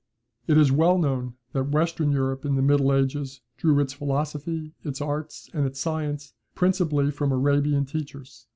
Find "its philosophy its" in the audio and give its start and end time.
3.79-4.99